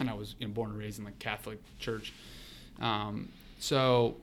[0.00, 2.12] and I was you know, born and raised in the Catholic Church.
[2.80, 4.16] Um, so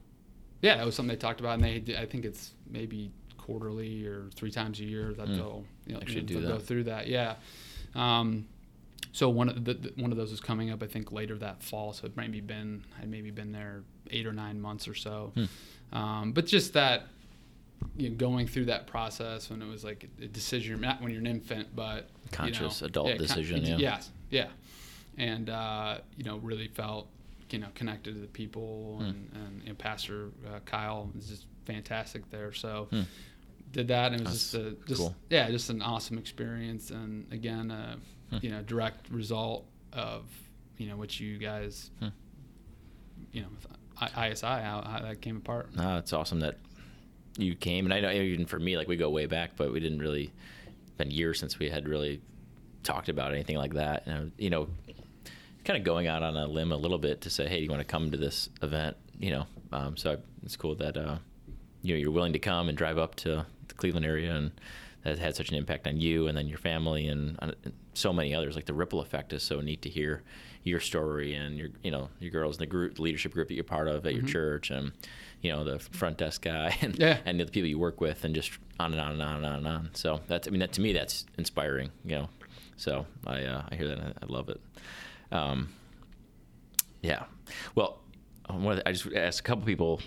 [0.61, 4.29] yeah, that was something they talked about, and they I think it's maybe quarterly or
[4.35, 5.35] three times a year that Mm.
[5.37, 7.07] they'll you know Actually do they'll go through that.
[7.07, 7.35] Yeah.
[7.95, 8.45] Um,
[9.11, 11.93] so one of the, one of those is coming up, I think later that fall.
[11.93, 15.31] So it maybe been I'd maybe been there eight or nine months or so.
[15.35, 15.97] Hmm.
[15.97, 17.03] Um, but just that
[17.97, 21.21] you know, going through that process when it was like a decision, not when you're
[21.21, 23.77] an infant, but you Conscious know, adult con- decision, yeah.
[23.77, 24.47] Yes, yeah,
[25.17, 27.07] and uh, you know really felt
[27.49, 29.05] you know connected to the people Hmm.
[29.05, 32.51] and, and Pastor uh, Kyle is just fantastic there.
[32.53, 33.01] So Hmm.
[33.71, 35.15] did that and it was That's just a just cool.
[35.29, 37.95] yeah just an awesome experience and again uh,
[38.41, 40.25] you know direct result of
[40.77, 42.07] you know what you guys Hmm.
[43.31, 43.47] you know
[44.01, 45.75] ISI how, how that came apart.
[45.75, 46.57] No, it's awesome that
[47.37, 49.79] you came, and I know even for me, like we go way back, but we
[49.79, 50.31] didn't really.
[50.97, 52.19] Been years since we had really
[52.83, 54.05] talked about anything like that.
[54.05, 54.67] And you know,
[55.63, 57.69] kind of going out on a limb a little bit to say, hey, do you
[57.69, 58.97] want to come to this event?
[59.17, 61.19] You know, um, so I, it's cool that uh,
[61.81, 64.51] you know you're willing to come and drive up to the Cleveland area, and
[65.03, 67.55] that had such an impact on you and then your family and, and
[67.93, 68.55] so many others.
[68.55, 70.23] Like the ripple effect is so neat to hear
[70.63, 73.55] your story and your you know your girls in the group the leadership group that
[73.55, 74.25] you're part of at Mm-hmm.
[74.25, 74.91] your church and
[75.41, 77.17] you know the front desk guy and Yeah.
[77.25, 79.53] and the people you work with and just on and on and on and on
[79.55, 79.89] and on.
[79.93, 81.91] So that's I mean that to me that's inspiring.
[82.05, 82.29] You know,
[82.77, 84.59] so I uh, I hear that and I, I love it.
[85.31, 85.69] Um,
[87.01, 87.23] yeah.
[87.75, 87.99] Well,
[88.85, 90.01] I just asked a couple people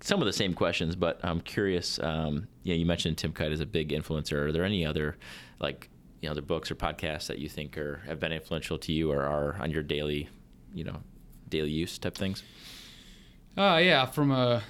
[0.00, 1.98] some of the same questions, but I'm curious.
[2.00, 4.34] Um, you know, you mentioned Tim Kight as a big influencer.
[4.34, 5.16] Are there any other,
[5.58, 5.88] like,
[6.22, 9.10] you know, the books or podcasts that you think are have been influential to you
[9.12, 10.28] or are on your daily,
[10.72, 11.02] you know,
[11.50, 12.42] daily use type things?
[13.58, 14.62] Uh, yeah, from a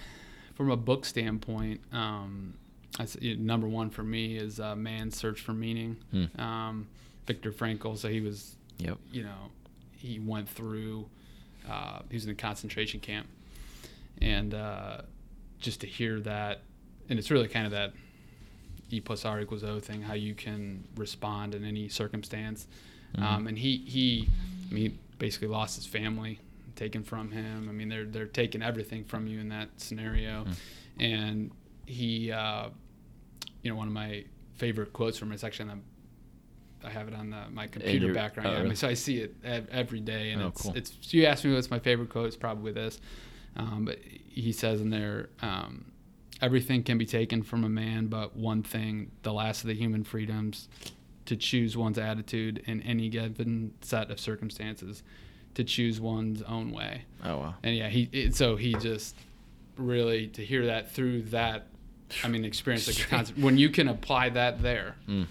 [0.54, 2.54] from a book standpoint, um,
[2.98, 5.96] that's, you know, number one for me is uh, Man's Search for Meaning.
[6.10, 6.40] Hmm.
[6.40, 6.88] Um,
[7.26, 7.96] Viktor Frankl.
[7.96, 8.98] So he was, Yep.
[9.12, 9.50] you know,
[9.96, 11.06] he went through.
[11.70, 13.28] Uh, he was in a concentration camp,
[14.20, 15.02] and uh,
[15.60, 16.62] just to hear that,
[17.08, 17.92] and it's really kind of that
[18.92, 22.66] E plus R equals O thing, how you can respond in any circumstance.
[23.18, 24.28] Um, and he he,
[24.70, 26.38] I mean, basically lost his family
[26.76, 27.68] taken from him.
[27.68, 30.46] I mean, they're they're taking everything from you in that scenario,
[31.00, 31.50] and
[31.87, 32.68] he, uh,
[33.62, 34.24] you know, one of my
[34.55, 35.78] favorite quotes from him is actually on
[36.83, 38.48] the I have it on the, my computer background.
[38.48, 38.68] oh, I really?
[38.70, 40.72] mean, so I see it ev- every day, and Oh, it's cool.
[40.74, 40.90] it's.
[41.00, 42.26] So you asked me what's my favorite quote?
[42.26, 43.00] It's probably this.
[43.57, 45.91] Um, but he says in there, um,
[46.42, 50.02] everything can be taken from a man, but one thing, the last of the human
[50.05, 50.68] freedoms,
[51.26, 55.02] to choose one's attitude in any given set of circumstances,
[55.55, 57.02] to choose one's own way.
[57.24, 57.55] Oh wow.
[57.62, 59.14] And yeah, he it, so he just
[59.76, 61.68] really to hear that through that.
[62.24, 64.96] I mean, experience like a concept when you can apply that there.
[65.09, 65.26] Mm,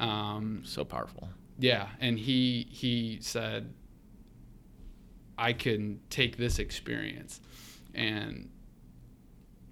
[0.00, 1.28] Um, so powerful.
[1.58, 3.72] yeah, and he he said,
[5.36, 7.40] I can take this experience
[7.92, 8.48] and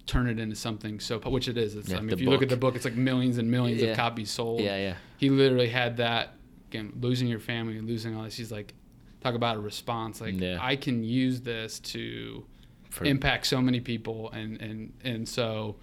[0.06, 1.76] turn it into something so which it is.
[1.76, 3.80] It's, Yeah, I mean, if you look at the book, it's like millions and millions
[3.82, 3.90] Yeah.
[3.90, 4.60] of copies sold.
[4.60, 4.94] Yeah, yeah.
[5.16, 6.34] He literally had that
[6.70, 8.34] again, losing your family, losing all this.
[8.36, 8.74] He's like,
[9.20, 10.20] talk about a response.
[10.20, 10.58] Like Yeah.
[10.60, 12.44] I can use this to
[12.90, 15.76] For- impact so many people, and and and so.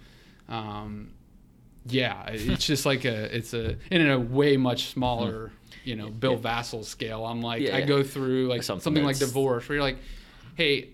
[0.48, 1.12] Um,
[1.86, 5.50] yeah, it's just like a, it's a, and in a way much smaller,
[5.84, 7.24] you know, Bill Vasil scale.
[7.24, 7.86] I'm like, Yeah, I yeah.
[7.86, 9.96] go through like Something something, like divorce, where you're like,
[10.56, 10.90] hey,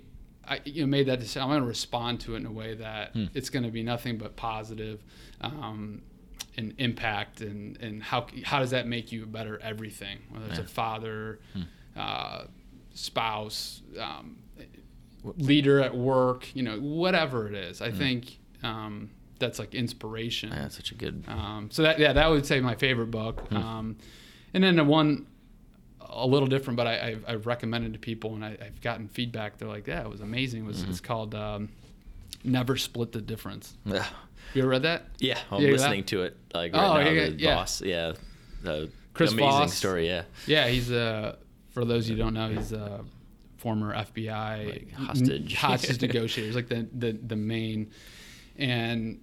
[0.49, 1.43] I you know made that decision.
[1.43, 3.25] I'm going to respond to it in a way that Hmm.
[3.35, 5.03] it's going to be nothing but positive,
[5.41, 6.03] um,
[6.57, 10.19] and impact, and and how how does that make you better everything?
[10.31, 10.65] Whether it's Yeah.
[10.65, 11.63] a father, Hmm.
[11.97, 12.45] uh,
[12.95, 14.37] spouse, um,
[15.39, 17.83] leader at work, you know, whatever it is.
[17.83, 20.51] I think um, that's like inspiration.
[20.51, 21.25] Yeah, that's such a good.
[21.29, 23.41] Um, so that yeah, that would say my favorite book.
[23.49, 23.57] Hmm.
[23.57, 23.97] Um,
[24.55, 25.27] and then the one
[26.25, 29.59] a little different, but I, I've, I've recommended to people and I, I've gotten feedback.
[29.59, 30.65] They're like, yeah, it was amazing.
[30.65, 30.91] It was Mm-hmm.
[30.91, 31.69] it's called um,
[32.45, 33.75] Never Split the Difference.
[33.87, 34.07] Yeah.
[34.55, 35.07] You ever read that?
[35.19, 37.11] Yeah, I'm listening to it like right Oh, now.
[37.11, 37.55] yeah, the yeah.
[37.57, 38.13] boss, yeah,
[38.63, 39.75] the Chris amazing Voss.
[39.75, 40.07] story.
[40.07, 41.37] Yeah, Yeah, he's a.
[41.71, 43.05] For those you don't know, he's a
[43.59, 45.55] former FBI Like hostage.
[45.57, 46.47] hostage negotiator.
[46.47, 47.91] He's like the, the the main,
[48.57, 49.21] and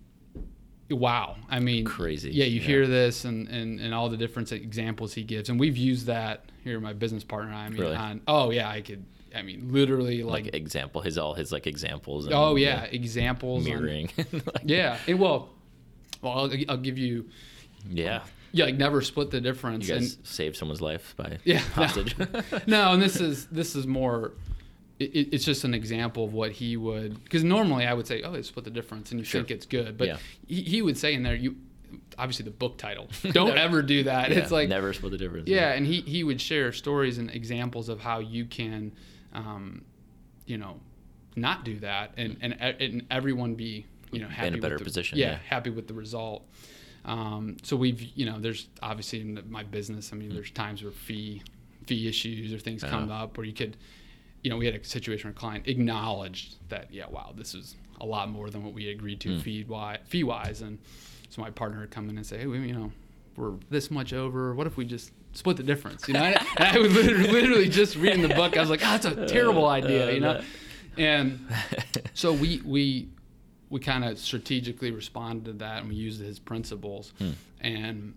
[0.93, 2.65] wow, I mean, Crazy, Yeah, you yeah.
[2.67, 6.45] hear this and, and and all the different examples he gives, and we've used that
[6.63, 6.79] here.
[6.79, 7.95] My business partner, and I, mean, Really?
[7.95, 9.03] on oh yeah, I could.
[9.35, 12.25] I mean, literally like, like, example, his all his like examples.
[12.25, 13.65] And, oh yeah, examples.
[13.65, 14.09] on- mirroring.
[14.31, 15.49] Like, yeah, and well,
[16.21, 17.25] well, I'll, I'll give you.
[17.89, 18.21] yeah.
[18.55, 19.87] Yeah, like never split the difference.
[19.87, 21.83] You and, save someone's life by Yeah, no.
[21.85, 22.15] hostage.
[22.67, 24.33] no, and this is this is more.
[25.03, 27.23] It, it- it's just an example of what he would.
[27.23, 29.41] Because normally I would say, "Oh, they split the difference," and you Sure.
[29.41, 30.17] think it's good, but Yeah.
[30.47, 31.55] he, he would say in there, "You
[32.17, 33.07] obviously the book title.
[33.31, 35.47] Don't ever do that." Yeah, it's like never split the difference.
[35.49, 38.91] yeah, and he he would share stories and examples of how you can,
[39.33, 39.83] um,
[40.45, 40.79] you know,
[41.35, 44.85] not do that, and and, e- and everyone be you know happy better with the,
[44.85, 45.37] position, Yeah, yeah.
[45.47, 46.47] happy with the result.
[47.05, 50.11] Um, so we've you know there's obviously in my business.
[50.13, 51.41] I mean, there's times where fee
[51.87, 53.23] fee issues or things come Uh-huh.
[53.25, 53.75] up where you could,
[54.43, 57.75] you know, we had a situation where a client acknowledged that yeah, wow, this is
[58.01, 60.77] a lot more than what we agreed to fee wise, fee wise, and
[61.29, 62.91] so my partner would come in and say, hey, we, you know,
[63.37, 64.53] we're this much over.
[64.53, 66.07] What if we just split the difference?
[66.07, 68.57] You know, and I, and I was literally, literally just reading the book.
[68.57, 70.41] I was like, oh, that's a terrible idea, you know,
[70.97, 71.39] and
[72.13, 73.07] so we we
[73.69, 77.31] we kind of strategically responded to that and we used his principles Hmm.
[77.61, 78.13] and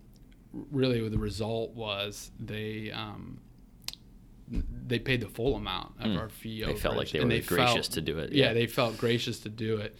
[0.71, 3.39] really the result was they um,
[4.49, 6.17] they paid the full amount of Hmm.
[6.17, 8.47] our fee They felt like they and were gracious to do it, yeah.
[8.47, 8.53] yeah.
[8.53, 9.95] they felt gracious to do it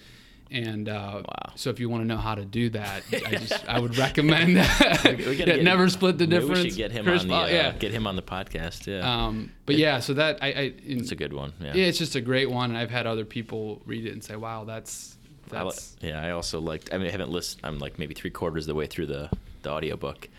[0.49, 1.51] And uh, Wow.
[1.55, 4.55] so, if you want to know how to do that, I just I would recommend
[4.55, 5.17] that.
[5.17, 6.63] We Yeah, never split the maybe difference.
[6.63, 7.71] We should get him Chris on the uh, yeah.
[7.73, 8.87] get him on the podcast.
[8.87, 11.51] Yeah, Um, but yeah, so that I, I in, it's a good one.
[11.59, 11.73] Yeah.
[11.75, 14.37] yeah, it's just a great one, and I've had other people read it and say,
[14.37, 15.17] "Wow, that's
[15.51, 16.93] I yeah, I also liked.
[16.93, 17.61] I mean, I haven't listened.
[17.65, 19.29] I'm like maybe three quarters of the way through the
[19.63, 20.29] the audiobook,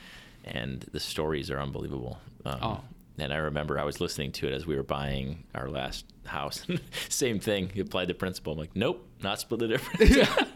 [0.47, 2.18] and the stories are unbelievable.
[2.47, 2.81] Um, Oh.
[3.19, 6.65] And I remember I was listening to it as we were buying our last house.
[7.09, 7.69] Same thing.
[7.71, 8.53] He applied the principle.
[8.53, 10.29] I'm like, nope, not split the difference.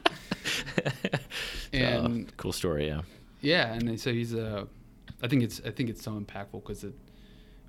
[1.73, 2.87] So, And- cool story.
[2.87, 3.03] Yeah.
[3.41, 4.67] yeah." And so he's a,
[5.23, 6.93] I think it's I think it's so impactful because it,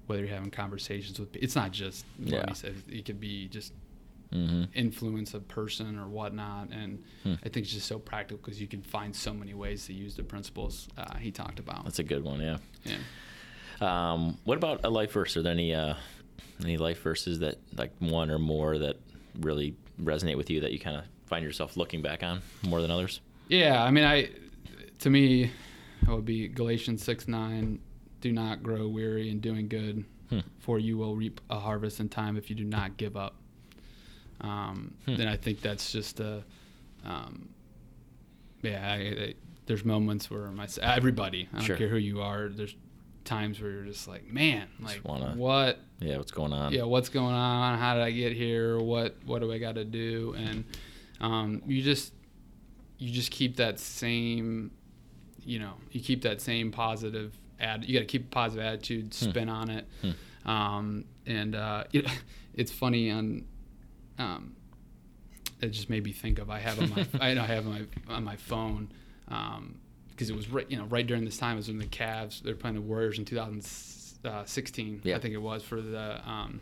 [0.08, 2.70] whether you're having conversations with, it's not just what Yeah.
[2.90, 3.74] It could be just
[4.32, 7.36] hmm influence a person or whatnot, and Hmm.
[7.46, 10.16] I think it's just so practical because you can find so many ways to use
[10.16, 11.86] the principles uh, he talked about.
[11.86, 12.42] That's a good one.
[12.42, 12.58] Yeah.
[12.84, 12.98] yeah.
[13.82, 15.36] Um, what about a life verse?
[15.38, 15.96] Are there any uh,
[16.64, 18.98] any life verses that like one or more that
[19.40, 22.92] really resonate with you that you kind of find yourself looking back on more than
[22.92, 23.20] others?
[23.50, 24.30] Yeah, I mean, I
[25.00, 27.80] to me, it would be Galatians six nine.
[28.22, 30.40] Do not grow weary in doing good, Hmm.
[30.60, 33.36] for you will reap a harvest in time if you do not give up.
[34.42, 35.12] Um, Hmm.
[35.20, 36.44] And I think that's just a,
[37.06, 37.50] um,
[38.62, 38.92] yeah.
[38.92, 39.34] I, I,
[39.66, 41.78] there's moments where my everybody, I don't Sure.
[41.78, 42.76] care who you are, there's
[43.24, 46.74] times where you're just like, man, like wanna- what Yeah, what's going on?
[46.74, 47.78] yeah, what's going on?
[47.80, 48.80] How did I get here?
[48.80, 50.36] What what do I got to do?
[50.38, 50.64] And
[51.22, 52.14] um, you just
[52.98, 54.72] you just keep that same,
[55.44, 57.86] you know, you keep that same positive ad.
[57.86, 59.30] You got to keep a positive attitude, Hmm.
[59.30, 59.88] spin on it.
[60.02, 60.50] Hmm.
[60.50, 62.06] Um, and uh, it,
[62.54, 63.46] it's funny on.
[64.20, 64.56] Um,
[65.62, 67.72] it just made me think of I have on my I I have on
[68.08, 68.92] my on my phone
[70.28, 72.42] because it was right you know right during this time it was when the Cavs
[72.42, 75.16] they're playing the Warriors in 2016 Yeah.
[75.16, 76.62] I think it was for the um,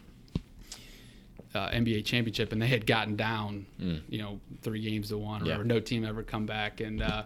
[1.53, 4.01] uh, NBA championship and they had gotten down Mm.
[4.09, 5.63] you know three games to one or Yeah.
[5.63, 7.23] no team ever come back and uh,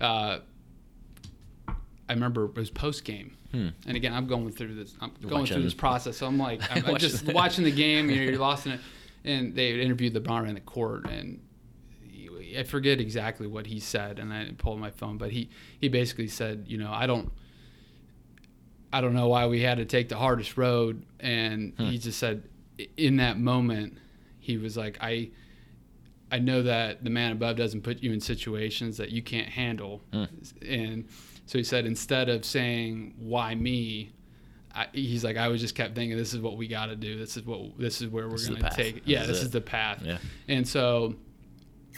[0.00, 0.38] uh,
[1.68, 3.68] I remember it was post game Hmm.
[3.86, 6.60] and again I'm going through this I'm going Watching- through this process so I'm like
[6.74, 8.80] I'm, I'm just Watching- the game you know, you're lost in it
[9.24, 11.40] and they interviewed LeBron in the court and
[12.58, 15.48] I forget exactly what he said and I pulled my phone but he
[15.80, 17.32] he basically said you know I don't
[18.92, 21.84] I don't know why we had to take the hardest road and Hmm.
[21.86, 22.42] he just said
[22.96, 23.98] in that moment
[24.40, 25.30] he was like I
[26.30, 30.00] I know that the man above doesn't put you in situations that you can't handle
[30.12, 30.24] Hmm.
[30.66, 31.08] and
[31.46, 34.12] so he said instead of saying why me
[34.74, 37.18] I, he's like I was just kept thinking this is what we got to do
[37.18, 39.04] this is what this is where we're This is going to take it.
[39.04, 39.44] This yeah is this it.
[39.44, 40.18] is the path Yeah.
[40.48, 41.14] and so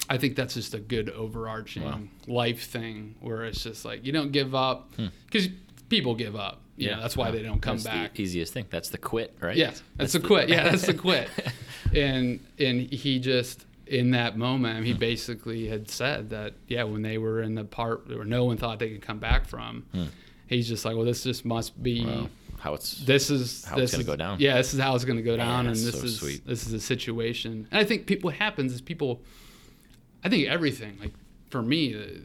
[0.08, 2.00] I think that's just a good overarching Wow.
[2.26, 5.06] life thing where it's just like you don't give up Hmm.
[5.26, 5.48] because
[5.88, 6.60] people give up.
[6.76, 8.14] You know, that's why they don't come That's back.
[8.14, 8.66] The easiest thing.
[8.68, 9.56] That's the quit, right?
[9.56, 10.48] Yeah, that's, the the- quit.
[10.48, 11.28] Yeah, that's the quit.
[11.94, 17.18] and and he just in that moment he basically had said that yeah when they
[17.18, 20.04] were in the part where no one thought they could come back from, Hmm.
[20.48, 22.04] he's just like well this just must be.
[22.04, 22.28] Wow.
[22.58, 24.40] How it's This is How this it's gonna is- go down.
[24.40, 26.46] Yeah, this is how it's going to go down, and this so is sweet.
[26.46, 27.68] this is a situation.
[27.70, 29.20] And I think people what happens is people.
[30.24, 31.12] I think everything like
[31.50, 32.22] for me, the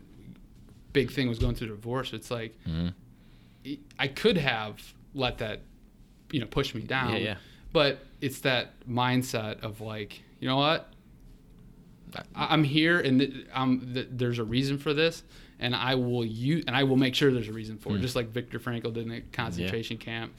[0.93, 2.13] big thing was going through divorce.
[2.13, 2.93] It's like Mhm.
[3.99, 4.81] I could have
[5.13, 5.61] let that,
[6.31, 7.11] you know, push me down.
[7.13, 7.35] Yeah, yeah.
[7.73, 10.91] But it's that mindset of like, you know what?
[12.15, 13.33] I, I'm here, and th-
[13.93, 15.21] th- there's a reason for this,
[15.59, 17.99] and I will use, and I will make sure there's a reason for it.
[17.99, 18.01] Mm.
[18.01, 20.33] Just like Viktor Frankl did in a concentration camp,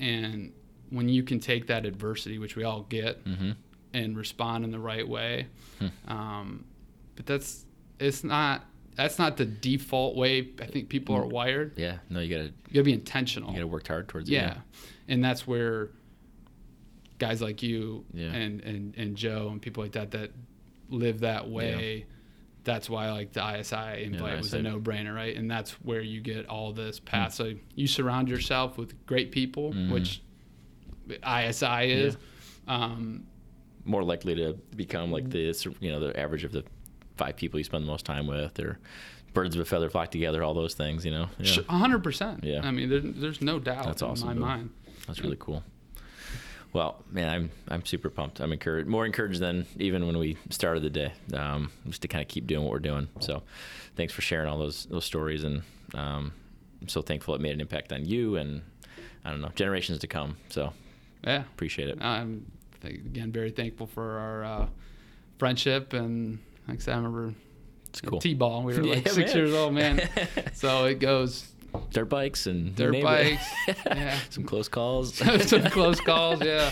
[0.00, 0.52] and
[0.90, 3.54] when you can take that adversity, which we all get, Mhm.
[3.92, 5.46] and respond in the right way,
[5.78, 6.10] Hmm.
[6.12, 6.64] um,
[7.16, 7.64] but that's
[7.98, 8.64] it's not.
[8.96, 11.72] That's not the default way I think people are wired.
[11.76, 11.98] Yeah.
[12.10, 13.50] No, you gotta You gotta be intentional.
[13.50, 14.52] you gotta work hard towards Yeah.
[14.52, 14.58] it.
[15.08, 15.90] And that's where
[17.18, 18.32] guys like you Yeah.
[18.32, 20.30] and, and, and Joe and people like that that
[20.90, 21.98] live that way.
[21.98, 22.04] Yeah.
[22.64, 25.36] That's why like the ISI invite was a no brainer, right?
[25.36, 27.34] And that's where you get all this path.
[27.34, 29.90] So you surround yourself with great people, Mhm.
[29.90, 30.22] which
[31.26, 32.16] ISI is.
[32.66, 33.26] Um,
[33.84, 36.64] More likely to become like the you know the average of the
[37.16, 38.78] five people you spend the most time with, or
[39.32, 40.42] birds of a feather flock together.
[40.42, 41.28] All those things, you know.
[41.38, 41.62] Yeah.
[41.68, 42.44] hundred percent.
[42.44, 42.60] Yeah.
[42.62, 44.46] I mean, there, there's no doubt That's awesome, in Bill.
[44.46, 44.70] my mind.
[45.06, 45.62] That's really cool.
[46.72, 48.40] Well, man, I'm I'm super pumped.
[48.40, 51.12] I'm encouraged, more encouraged than even when we started the day.
[51.32, 53.08] Um, just to kind of keep doing what we're doing.
[53.20, 53.42] So,
[53.96, 55.62] thanks for sharing all those those stories, and
[55.94, 56.32] um,
[56.82, 58.62] I'm so thankful it made an impact on you and
[59.24, 60.36] I don't know generations to come.
[60.50, 60.72] So,
[61.24, 61.42] Yeah.
[61.54, 62.02] appreciate it.
[62.02, 62.44] I'm
[62.82, 64.66] th- again very thankful for our uh,
[65.38, 67.34] friendship and like I said, I remember
[67.88, 68.20] It's cool.
[68.20, 68.62] T-ball.
[68.62, 69.36] We were like Yeah, six man.
[69.44, 70.08] years old, man.
[70.54, 71.50] so it goes
[71.90, 73.44] Dirt bikes and Dirt bikes,
[73.86, 74.16] yeah.
[74.30, 75.14] Some close calls.
[75.14, 76.70] some close calls, yeah.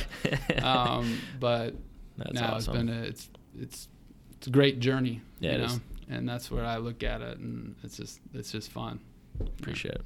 [0.63, 1.75] Um, but
[2.17, 2.87] That's no, it's awesome.
[2.87, 3.29] been a, it's
[3.59, 3.89] it's
[4.37, 5.21] it's a great journey.
[5.41, 5.65] Yeah, you it know?
[5.67, 5.81] is.
[6.09, 9.01] And that's where I look at it, and it's just it's just fun.
[9.59, 10.03] Appreciate it.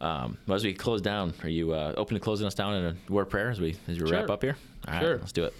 [0.00, 2.84] Um, well, as we close down, are you uh, open to closing us down in
[3.08, 4.56] a word of prayer as we as we wrap up here?
[4.88, 5.18] All right, Sure.
[5.18, 5.54] let's do it.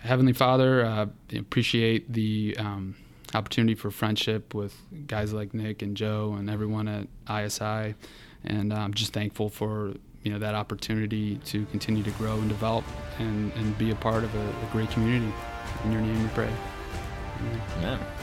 [0.00, 1.06] Heavenly Father, uh,
[1.36, 2.96] appreciate the um,
[3.34, 4.74] opportunity for friendship with
[5.06, 7.94] guys like Nick and Joe and everyone at ISI,
[8.44, 12.84] and I'm just thankful for you know that opportunity to continue to grow and develop
[13.18, 15.32] and, and be a part of a, a great community.
[15.84, 16.52] In your name, we pray.
[17.40, 17.60] Amen.
[17.80, 18.15] Yeah.